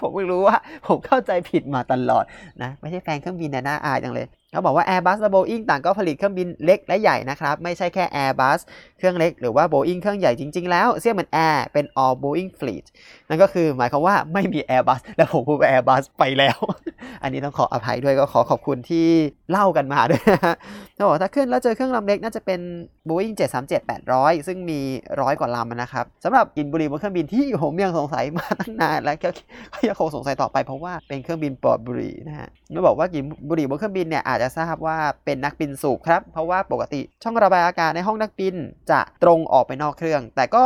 [0.00, 0.56] ผมเพิ่งรู้ว่า
[0.88, 2.24] ผมเข้าใจผิดมาตลอด
[2.62, 8.60] นะไม่ใช่แฟนเครื่องบินแต่น่าอายจังเลยเขาบอกว่า Airbus และ Boeing ต่างก็ผลิตเครื่องบินเล็กและใหญ่นะครับ ไม่ใช่แค่ Airbus
[8.98, 12.84] เครื่องเล็กหรือว่า Boeing เครื่องใหญ่จริงๆ แล้วเสี่ยเหมือน Air เป็น all Boeing fleet
[13.28, 16.58] นั่นก็คือหมายความว่าไม่มี Airbus และผมพูดว่า Airbus ไปแล้ว
[17.22, 19.06] อันนี้ต้องขออภัยด้วยก็ขอขอบคุณที่
[19.50, 20.54] เล่ากันมาด้วยนะ
[20.94, 22.60] เขาบอกถ้าขึ้นแล้วเจอเครื่องลำเล็กน่าจะเป็น
[23.08, 23.34] Boeing
[23.88, 24.80] 737-800 ซึ่งมี
[25.20, 29.28] ร้อยกว่าลำนะครับสำหรับกินบุหรี่บนเครื่องบินที่ผมยังสงสัยมาตั้งนานแล้วก็
[29.88, 38.56] ยังคงสงสัยต่อไปเพราะว่าเป็นเครื่องบินปลอดบุหรี่นะฮะไม่บอกว่ากินบุหรี่บนเครื่องบินเนี่ยอาจจะทราบว่าเป็นนักบินสูบครับเพราะว่าปกติช่องระบายอากาศในห้องนักบิน
[38.90, 40.64] จะตรงออกไปนอกเครื่อง แต่ก็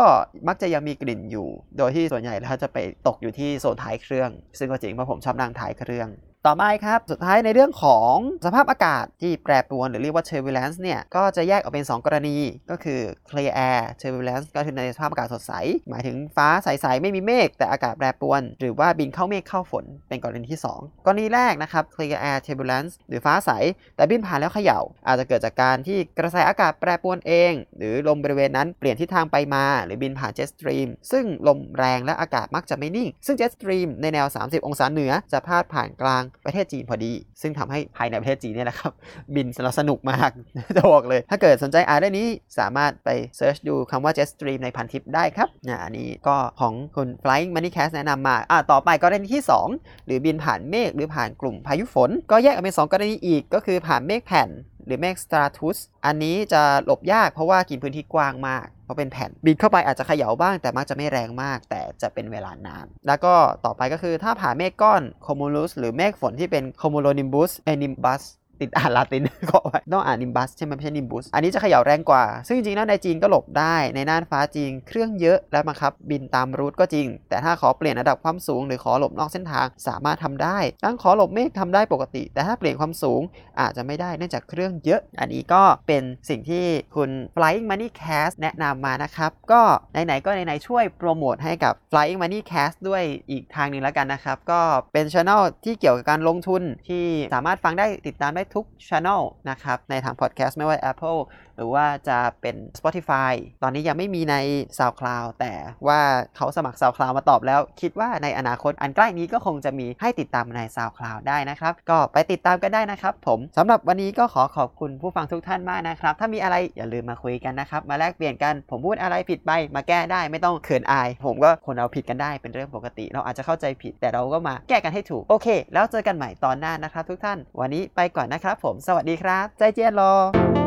[0.49, 6.11] มักจะยังมีกลิ่นอยู่ โดยที่ส่วนใหญ่แล้วจะไปตกอยู่ที่โซนท้ายเครื่อง ซึ่งก็จริงเพราะผมชอบนั่งท้ายเครื่อง
[6.47, 12.37] ต่อไปครับ สุดท้ายในเรื่องของสภาพอากาศที่แปรปรวนหรือเรียกว่า turbulence เนี่ย ก็จะแยกออกเป็น 2 กรณี
[12.71, 15.53] ก็คือ clear air turbulence ก็คือในสภาพอากาศสดใส
[15.91, 23.51] หมายถึงฟ้าใส ๆ ไม่มีเมฆแต่อากาศแปรปรวน หรือว่าบินเข้าเมฆเข้าฝนเป็นกรณีที่ 2 กรณีแรกนะครับ clear air turbulence หรือฟ้าใส
[23.97, 38.93] แต่บินผ่านแล้วเขย่า อาจจะเกิดจากการที่กระแสอากาศแปรปรวนเอง หรือลมบริเวณนั้นเปลี่ยนทิศทางไปมา หรือบินผ่าน jet stream ซึ่งลมแรงและอากาศมักจะไม่นิ่ง ซึ่ง jet stream ในแนว 30 องศาเหนือจะพาดผ่านกลางประเทศจีนพอดี ซึ่งทำให้ภายในประเทศจีนเนี่ยนะครับ
[39.35, 39.47] บิน
[39.79, 40.31] สนุกมาก
[40.77, 49.43] จะบอกเลย ถ้าเกิดสนใจอ่านเรื่องนี้สามารถไป search ดูคำว่า jet stream ในพันทิปได้ครับนะอันนี้ก็ของคุณ flying money cast แนะนำมาอ่าต่อไปกรณีที่
[49.75, 54.51] 2 คือบินผ่านเมฆหรือผ่านกลุ่มพายุฝน ก็แยกออกเป็น2กรณีอีกก็คือผ่านเมฆแผ่น
[54.87, 68.23] หรือเมฆ stratus อันนี้จะหลบยากเพราะว่ากินพื้นที่กว้างมาก เพราะเป็นแผ่นบินเข้าไปอาจจะเขย่าบ้าง แต่มักจะไม่แรงมาก แต่จะเป็นเวลานาน แล้วก็ต่อไปก็คือถ้าผ่านเมฆก้อน cumulus หรือเมฆฝนที่เป็น cumulonimbus เอ nimbus
[68.63, 83.21] ติดอ่านลาตินขอไว้ต้องอ่านนิมบัสใช่ไหมไม่ใช่นิมบุส อันนี้จะเขย่าแรงกว่า ซึ่งจริงๆแล้วในจีนก็หลบได้ ในน่านฟ้าจีนเครื่องเยอะและบังคับ บินตามรูทก็จริง แต่ถ้าขอเปลี่ยนระดับความสูง หรือขอหลบนอกเส้นทางสามารถทำได้ตั้งขอหลบเมฆทำได้ปกติ แต่ถ้าเปลี่ยนความสูง
[83.61, 86.65] อาจจะไม่ได้เนื่องจากเครื่องเยอะ อันนี้ก็เป็นสิ่งที่
[86.97, 94.61] คุณ Flying Money Cast แนะนำมานะครับ ก็ไหนๆก็ไหนๆช่วยโปรโมทให้กับ Flying Money Cast ด้วยอีกทางหนึ่งแล้วกันนะครับ ก็
[94.93, 101.19] เป็นช anel ที่เกี่ยวกับการลงทุนที่สามารถฟังได้ติดตามได้ทุกช anel นะครับในทางพอดแคสต์ไม่ว่า Apple
[101.57, 104.37] หรือว่าจะเป็น Spotify ตอนนี้ยังไม่มีใน
[104.79, 105.53] SoundCloud แต่
[105.87, 106.01] ว่า
[106.37, 130.62] เขาสมัคร SoundCloud มาตอบแล้ว คิดว่าในอนาคตอันใกล้นี้ก็คงจะมีให้ติดตามใน SoundCloud ได้นะครับ ก็ไปติดตามกันได้นะครับผมสำหรับวันนี้ก็ขอขอบคุณผู้ฟังทุกท่านมากนะครับ ถ้ามีอะไรอย่าลืมมาคุยกันนะครับ มาแลกเปลี่ยนกันผมพูดอะไรผิดไปมาแก้ได้ไม่ต้องเขินอาย ผมก็คนเราผิดกันได้เป็นเรื่องปกติ เราอาจจะเข้าใจผิดแต่เราก็มาแก้กันให้ถูกโอเค แล้วเจอกันใหม่ตอนหน้านะครับ ทุกท่าน วันนี้ไปก่อนนะครับ ผมสวัสดีครับ ใจเจียนรอ